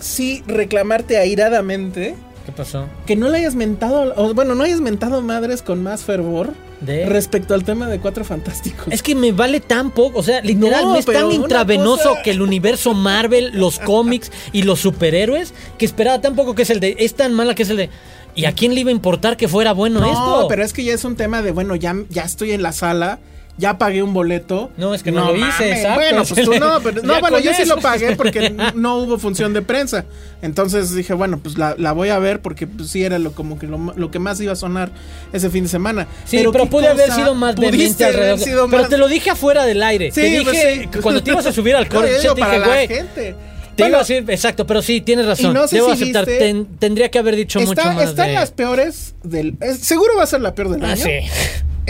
[0.00, 2.86] sí reclamarte airadamente ¿Qué pasó?
[3.06, 7.06] que no le hayas mentado, o bueno, no hayas mentado madres con más fervor De-
[7.06, 8.86] respecto al tema de Cuatro Fantásticos.
[8.90, 12.22] Es que me vale tan poco, o sea, literal, No, me es tan intravenoso cosa-
[12.22, 16.70] que el universo Marvel, los cómics y los superhéroes, que esperaba tan poco que es
[16.70, 17.90] el de, es tan mala que es el de,
[18.36, 20.46] ¿y a quién le iba a importar que fuera bueno no, esto?
[20.48, 23.18] pero es que ya es un tema de, bueno, ya, ya estoy en la sala,
[23.58, 24.70] ya pagué un boleto.
[24.76, 25.94] No, es que no lo hice, exacto.
[26.00, 29.52] Bueno, pues tú no, pero no, bueno, yo sí lo pagué porque no hubo función
[29.52, 30.04] de prensa.
[30.42, 33.58] Entonces dije, bueno, pues la, la voy a ver porque pues, sí era lo como
[33.58, 34.90] que lo, lo que más iba a sonar
[35.32, 36.06] ese fin de semana.
[36.24, 39.30] Sí, pero, ¿qué pude haber sido más pudiste haber sido pero más- te lo dije
[39.30, 40.12] afuera del aire.
[40.12, 40.86] Sí, te dije pues sí.
[40.86, 43.34] que cuando te ibas a subir al No, corte, te dije, güey, gente.
[43.74, 45.52] te Bueno, iba a decir, exacto, pero sí, tienes razón.
[45.54, 48.28] No sé Debo si aceptar, viste- ten- tendría que haber dicho mucho más está en
[48.34, 49.56] de- las peores del.
[49.60, 51.02] es- seguro va a ser la peor del Ah, año.
[51.04, 51.10] sí.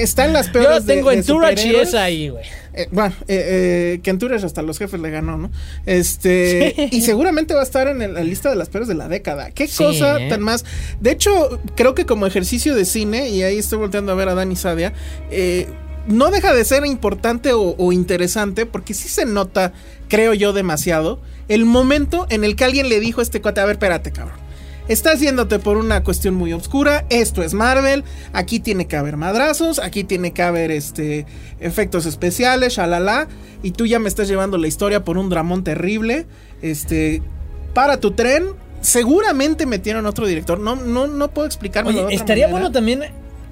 [0.03, 1.89] Está en las Yo peores la tengo de, en de Tourage y superhéroes.
[1.89, 2.45] es ahí, güey.
[2.75, 5.51] Eh, bueno, eh, eh, que en hasta los jefes le ganó, ¿no?
[5.87, 6.75] Este.
[6.93, 9.51] Y seguramente va a estar en el- la lista de las peores de la década.
[9.51, 10.65] Qué Sí, cosa tan más.
[11.01, 14.35] De hecho, creo que como ejercicio de cine, y ahí estoy volteando a ver a
[14.35, 14.93] Dani Sadia,
[16.07, 19.73] no deja de ser importante o, o interesante, porque sí se nota,
[20.09, 23.65] creo yo, demasiado, el momento en el que alguien le dijo a este cuate, a
[23.65, 24.37] ver, espérate, cabrón.
[24.89, 27.05] Estás yéndote por una cuestión muy oscura.
[27.11, 28.05] Esto es Marvel.
[28.33, 29.79] Aquí tiene que haber madrazos.
[29.79, 31.27] Aquí tiene que haber este
[31.61, 33.29] efectos especiales, shalala.
[33.63, 36.27] Y tú ya me estás llevando la historia por un dramón terrible.
[36.63, 37.23] Este.
[37.75, 38.47] Para tu tren.
[38.81, 40.59] Seguramente metieron otro director.
[40.59, 41.91] No, no, no puedo explicarlo.
[41.91, 43.03] Oye, estaría bueno también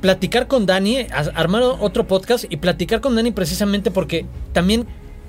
[0.00, 4.86] platicar con Dani, armar otro podcast y platicar con Dani precisamente porque también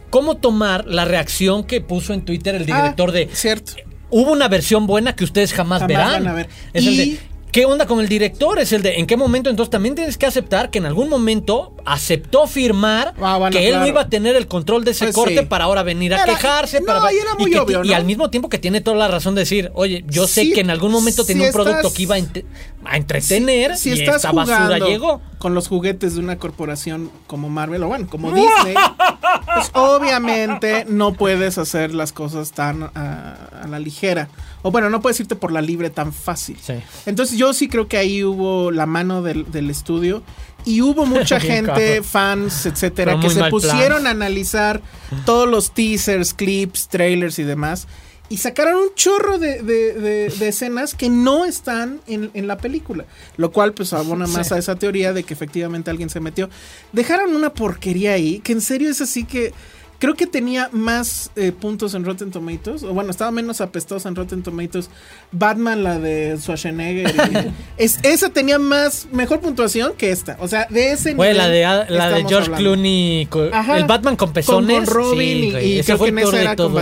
[0.10, 3.74] cómo tomar la reacción que puso en Twitter el director de Cierto.
[4.10, 6.24] Hubo una versión buena que ustedes jamás, Jamás verán.
[6.24, 6.50] van a ver.
[6.74, 8.60] Es el de, ¿Qué onda con el director?
[8.60, 9.50] Es el de en qué momento.
[9.50, 13.80] Entonces también tienes que aceptar que en algún momento aceptó firmar Ah, bueno, que él
[13.80, 15.46] no iba a tener el control de ese Pues corte sí.
[15.46, 16.82] para ahora venir a Era- quejarse.
[16.82, 19.08] no, para, y era muy que- obvio, y al mismo tiempo que tiene toda la
[19.08, 21.94] razón de decir, oye, yo sé que en algún momento si tenía un producto estás-
[21.94, 22.44] que iba a, ent-
[22.86, 25.22] a entretener si y estás esta basura llegó.
[25.38, 28.74] Con los juguetes de una corporación como Marvel o bueno, como Disney,
[29.54, 34.30] pues obviamente no puedes hacer las cosas tan a, a la ligera.
[34.64, 36.58] O bueno, no puedes irte por la libre tan fácil.
[36.62, 36.74] Sí.
[37.06, 40.24] Entonces yo sí creo que ahí hubo la mano del, del estudio
[40.66, 43.52] y hubo mucha gente, fans, etcétera, que se plan.
[43.52, 44.82] pusieron a analizar
[45.26, 47.88] todos los teasers, clips, trailers y demás.
[48.30, 52.58] Y sacaron un chorro de, de- de- de escenas que no están en, en la
[52.58, 53.06] película.
[53.38, 54.54] Lo cual pues abona más Sí.
[54.54, 56.50] a esa teoría de que efectivamente alguien se metió.
[56.92, 59.54] Dejaron una porquería ahí, que en serio es así que...
[60.00, 64.16] Creo que tenía más eh, puntos en Rotten Tomatoes, o bueno, estaba menos apestosa en
[64.16, 64.92] Rotten Tomatoes.
[65.32, 67.10] Batman, la de Schwarzenegger.
[67.16, 67.52] y-
[67.84, 70.38] es, esa tenía más, mejor puntuación que esta.
[70.40, 72.58] O sea, de ese Güey, la nivel de, la de George hablando.
[72.58, 73.28] Clooney,
[73.76, 74.78] el Batman con pezones.
[74.78, 76.74] Con, con Robin sí, y- y, creo que en esa era con.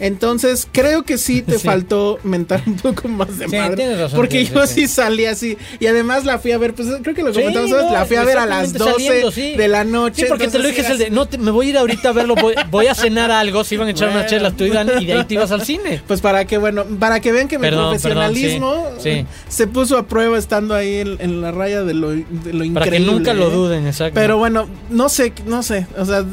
[0.00, 1.66] Entonces, creo que sí te Sí.
[1.66, 3.76] faltó mentar un poco más de Sí, madre.
[3.76, 5.56] tienes razón, porque sí, yo sí, salí así.
[5.80, 8.24] Y además la fui a ver, pues creo que lo comentamos no, la fui a
[8.24, 9.56] ver a las exactamente 12 saliendo, sí.
[9.56, 10.22] de la noche.
[10.22, 12.12] Sí, porque te lo dije, el de, no, te- me voy a ir ahorita a
[12.12, 14.28] verlo, voy, voy a cenar algo, se iban a echar una Bueno.
[14.30, 16.02] chela tú y Dani, y de ahí te ibas al cine.
[16.06, 20.38] Pues para que, bueno, para que vean que mi profesionalismo perdón, se puso a prueba
[20.38, 22.16] estando ahí en, en la raya de lo, de
[22.52, 22.72] lo increíble.
[22.74, 23.52] Para que nunca lo ¿eh?
[23.54, 24.14] duden, exacto.
[24.14, 25.86] Pero bueno, no sé, no sé.
[25.98, 26.24] O sea,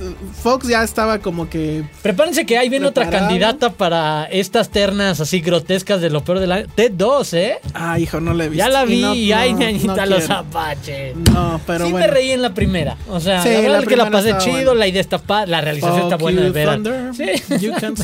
[0.42, 1.84] Fox ya estaba como que.
[2.02, 3.30] Prepárense que ahí viene otra Preparado.
[3.54, 6.64] Candidata para estas ternas así grotescas de lo peor de la...
[6.66, 7.56] Ted 2, ¿eh?
[7.74, 8.64] Ah, hijo, no la he visto.
[8.66, 11.16] Ya la vi, no- y ay, no- ñañita, no los apaches.
[11.32, 12.08] No, pero sí bueno.
[12.08, 12.98] me reí en la primera.
[13.10, 14.74] O sea, Sí, la verdad la es que la pasé chido, buena.
[14.76, 16.80] la idea está pa- la realización está buena de you, veras.
[17.16, 17.58] Sí.
[17.60, 17.96] You can.
[17.98, 18.04] Sí,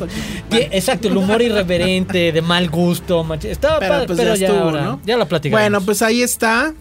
[0.72, 4.64] exacto, el humor irreverente, de mal gusto, machi- estaba Pero padre, pues pero ya estuvo,
[4.66, 5.02] ahora- ¿no?
[5.06, 5.62] ya lo platicamos.
[5.62, 6.74] Bueno, pues ahí está.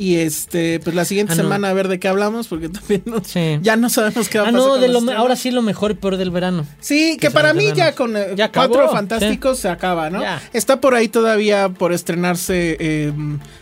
[0.00, 1.42] Y este, pues la siguiente Ah, no.
[1.42, 3.58] semana a ver de qué hablamos, porque también no- Sí.
[3.62, 4.66] ya no sabemos qué va a Ah, pasar.
[4.68, 6.64] no, con de los lo, ahora sí lo mejor y peor del verano.
[6.80, 10.20] Sí, que Que para mí ya con eh, Ya Cuatro Fantásticos se acaba, ¿no?
[10.20, 10.40] Ya.
[10.52, 13.12] Está por ahí todavía por estrenarse eh,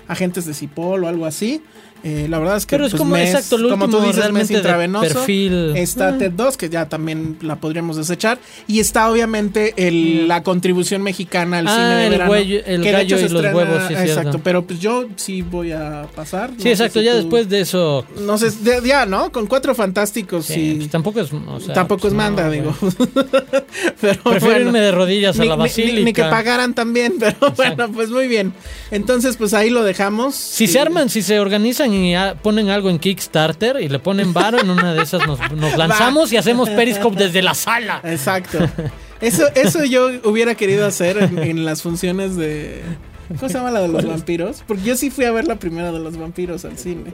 [0.08, 1.62] Agentes de Cipol o algo así.
[2.08, 4.02] Eh, la verdad es que Pero es pues, como, mes, exacto, lo como tú último
[4.02, 5.14] dices, mes realmente de intravenoso.
[5.14, 5.76] perfil.
[5.76, 6.18] Está Ah.
[6.18, 8.38] Ted 2, que ya también la podríamos desechar.
[8.68, 12.32] Y está obviamente el- la contribución mexicana al Ah, cine de el verano.
[12.32, 14.40] güey- el que de gallo se y los estrena- huevos, sí, Exacto, cierto.
[14.44, 16.50] pero pues yo sí voy a pasar.
[16.58, 18.06] Sí, exacto, si ya tú- después de eso...
[18.20, 19.32] No sé, de- ya, ¿no?
[19.32, 20.74] Con Cuatro Fantásticos Sí, sí.
[20.78, 21.32] pues tampoco es...
[21.32, 22.76] o sea, Tampoco pues es manda, no, digo.
[24.00, 24.60] pero Prefiero bueno.
[24.60, 26.04] irme de rodillas a Ni- la ni- basílica.
[26.04, 28.52] Ni, que pagaran también, pero bueno, pues muy bien.
[28.90, 30.34] Entonces, pues ahí lo dejamos.
[30.34, 33.98] Si Y- se arman, si se organizan y ah, ponen algo en Kickstarter y le
[33.98, 38.00] ponen varo, en una de esas nos, nos lanzamos y hacemos Periscope desde la sala.
[38.04, 38.58] Exacto.
[39.20, 42.82] Eso, eso yo hubiera querido hacer en, en las funciones de.
[43.28, 44.62] ¿Cómo se llama la de los vampiros?
[44.66, 47.12] Porque yo sí fui a ver la primera de los vampiros al cine.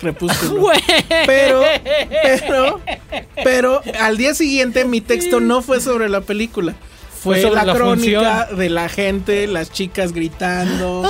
[0.00, 0.60] Repúsculo.
[0.60, 0.80] Güey.
[1.24, 1.62] Pero,
[2.10, 2.80] pero,
[3.44, 6.74] pero al día siguiente mi texto no fue sobre la película.
[7.22, 8.58] Fue, Fue sobre la, la crónica función.
[8.58, 11.08] de la gente, las chicas gritando.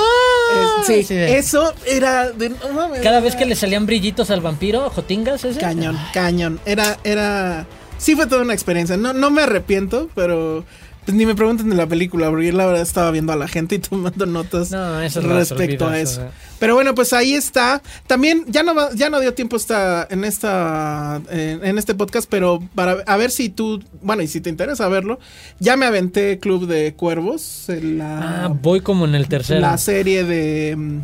[0.54, 4.88] Es- sí, eso era de, no mames, Cada vez que le salían brillitos al vampiro,
[4.90, 5.58] Jotingas ese.
[5.60, 6.60] cañón, cañón.
[6.64, 7.66] Era, era,
[7.98, 8.96] sí fue toda una experiencia.
[8.96, 10.64] No, no me arrepiento, pero
[11.06, 13.48] pues, ni me pregunten de la película, porque yo la verdad estaba viendo a la
[13.48, 16.28] gente y tomando notas No, eso lo respecto a eso.
[16.58, 17.82] Pero bueno, pues ahí está.
[18.06, 22.28] También ya no va- ya no dio tiempo esta en esta en, en este podcast,
[22.30, 25.18] pero para a ver si tú, bueno, y si te interesa verlo,
[25.60, 29.60] ya me aventé Club de Cuervos, en la Ah, voy como en el tercero.
[29.60, 30.98] la serie de mm,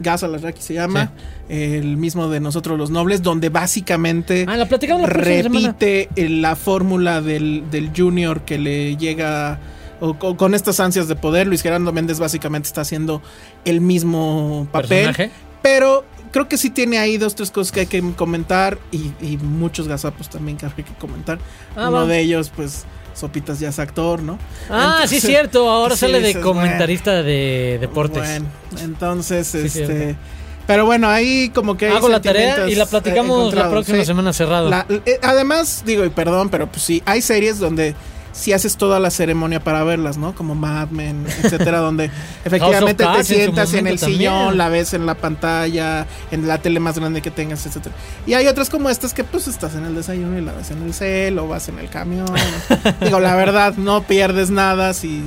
[0.00, 1.12] Gas a la Raki se llama,
[1.48, 4.64] el mismo de Nosotros los Nobles, donde básicamente Ah, la
[5.06, 9.58] repite eh, la fórmula del, del Junior que le llega
[10.00, 11.46] o, co- con estas ansias de poder.
[11.46, 13.20] Luis Gerardo Méndez básicamente está haciendo
[13.64, 15.30] el mismo papel, Personaje.
[15.62, 19.36] pero creo que sí tiene ahí dos, tres cosas que hay que comentar y, y
[19.36, 21.38] muchos gazapos también que hay que comentar.
[21.76, 22.06] Ah, Uno va.
[22.06, 24.40] de ellos, pues, Sopitas ya es actor, ¿no?
[24.68, 25.70] Ah, Entonces, sí, cierto.
[25.70, 28.22] Ahora sí sale de dices, comentarista de deportes.
[28.24, 28.46] Bueno,
[28.82, 29.86] entonces, Sí, este...
[29.86, 30.18] cierto.
[30.66, 33.98] Pero bueno, ahí como que hay Hago la tarea y la eh, platicamos la próxima
[33.98, 34.06] sí.
[34.06, 34.70] semana cerrado.
[34.70, 37.94] La- eh, además, digo, y perdón, pero pues sí, hay series donde
[38.34, 40.34] si haces toda la ceremonia para verlas, ¿no?
[40.34, 42.10] Como Mad Men, etcétera, donde
[42.44, 44.18] efectivamente te en sientas en el también.
[44.20, 47.94] sillón, la ves en la pantalla, en la tele más grande que tengas, etcétera.
[48.26, 50.82] Y hay otras como estas que pues estás en el desayuno y la ves en
[50.82, 52.26] el cel o vas en el camión.
[53.00, 55.22] digo, la verdad, no pierdes nada si,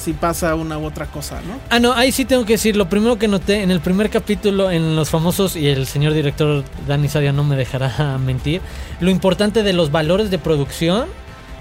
[0.00, 1.60] si pasa una u otra cosa, ¿no?
[1.70, 4.70] Ah, no, ahí sí tengo que decir, lo primero que noté en el primer capítulo,
[4.70, 8.60] en los famosos, y el señor director Dani Sadia no me dejará mentir,
[9.00, 11.06] lo importante de los valores de producción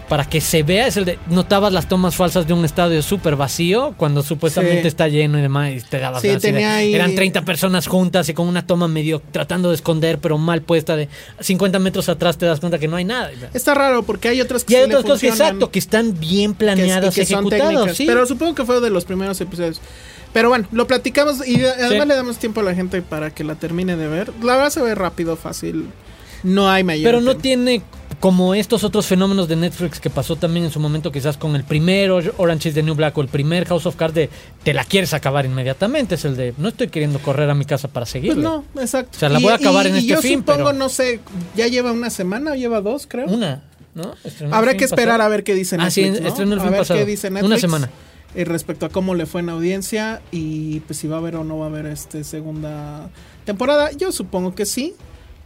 [0.10, 3.36] para que se vea es el de notabas las tomas falsas de un estadio súper
[3.36, 4.88] vacío cuando supuestamente Sí.
[4.88, 7.86] está lleno y demás y te dabas Sí, así de- tenía ahí- eran 30 personas
[7.88, 12.10] juntas y con una toma medio tratando de esconder pero mal puesta de 50 metros
[12.10, 14.76] atrás te das cuenta que no hay nada Está raro porque hay otras que y
[14.78, 17.98] hay otras cosas exacto que están bien que- planeadas y que son ejecutadas técnicas.
[17.98, 18.06] sí.
[18.08, 19.80] Pero supongo que fue de los primeros episodios.
[20.34, 22.08] Pero bueno, lo platicamos y además Sí.
[22.08, 24.32] le damos tiempo a la gente para que la termine de ver.
[24.44, 25.86] La verdad se ve rápido, fácil.
[26.44, 27.04] No hay mayor.
[27.04, 27.42] Pero no tema.
[27.42, 27.82] tiene
[28.20, 31.64] como estos otros fenómenos de Netflix que pasó también en su momento quizás con el
[31.64, 34.30] primero Orange is the New Black o el primer House of Cards de
[34.64, 36.16] te la quieres acabar inmediatamente.
[36.16, 38.44] Es el de no estoy queriendo correr a mi casa para Pues seguirle.
[38.44, 39.12] no, exacto.
[39.16, 41.20] O sea, la voy a acabar en y este yo fin, supongo, pero- no sé,
[41.56, 43.28] ya lleva una semana o lleva dos, creo.
[43.28, 43.64] Una,
[43.96, 44.14] ¿no?
[44.24, 45.24] Estrenó Habrá que esperar pasado.
[45.24, 46.22] a ver qué dice Ah, sí, Netflix.
[46.24, 46.28] ¿no?
[46.30, 47.00] estrenó el a fin ver pasado.
[47.00, 47.62] qué dice Una Netflix.
[47.62, 47.90] semana.
[48.36, 51.44] eh, respecto a cómo le fue en audiencia y pues si va a haber o
[51.44, 53.10] no va a haber este segunda
[53.46, 53.92] temporada.
[53.94, 54.94] Yo supongo que sí.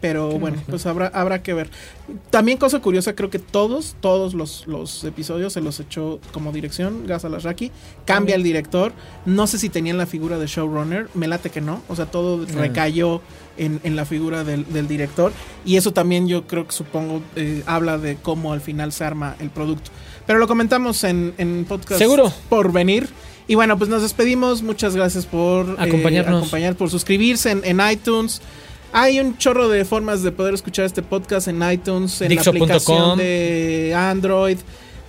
[0.04, 1.70] Pero bueno, pues habrá, habrá que ver.
[2.30, 7.08] También cosa curiosa, creo que todos, todos los, los episodios se los echó como dirección
[7.08, 7.72] Gas Alasraki.
[8.04, 8.92] Cambia el director.
[9.26, 11.08] No sé si tenían la figura de showrunner.
[11.14, 11.82] Me late que no.
[11.88, 13.22] O sea, todo recayó
[13.56, 15.32] en, en la figura del, del director.
[15.64, 19.38] Y eso también yo creo que supongo eh, habla de cómo al final se arma
[19.40, 19.90] el producto.
[20.28, 22.30] Pero lo comentamos en, en podcast Seguro.
[22.50, 23.08] por venir.
[23.48, 24.64] Y bueno, pues nos despedimos.
[24.64, 26.40] Muchas gracias por eh, Acompañarnos.
[26.40, 28.42] acompañar, por suscribirse en, en iTunes.
[28.94, 33.18] Hay un chorro de formas de poder escuchar este podcast en iTunes, en la aplicación
[33.18, 34.58] de Android.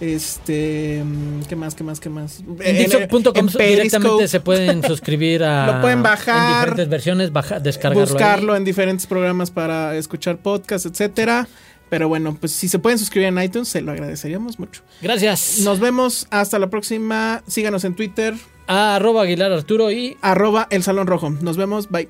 [0.01, 1.03] Este,
[1.49, 1.75] ¿qué más?
[1.75, 2.01] ¿Qué más?
[2.01, 2.42] ¿Qué más?
[2.61, 5.66] En Dixo.com en directamente se pueden suscribir a.
[5.75, 8.03] Lo pueden bajar, En diferentes versiones, baja, descargarlo.
[8.05, 8.12] ahí.
[8.12, 11.47] buscarlo en diferentes programas para escuchar podcasts, etcétera.
[11.90, 14.83] Pero bueno, pues si se pueden suscribir en iTunes, se lo agradeceríamos mucho.
[15.01, 15.61] Gracias.
[15.61, 17.42] Nos vemos hasta la próxima.
[17.47, 18.35] Síganos en Twitter,
[18.66, 21.31] A arroba Aguilar Arturo y arroba el Salón Rojo.
[21.31, 22.09] Nos vemos, bye.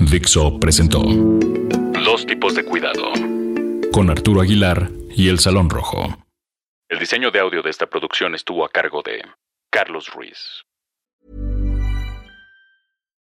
[0.00, 3.12] Dixo presentó Dos tipos de cuidado
[3.92, 6.24] con Arturo Aguilar y El Salón Rojo.
[6.88, 9.22] El diseño de audio de esta producción estuvo a cargo de
[9.70, 10.62] Carlos Ruiz.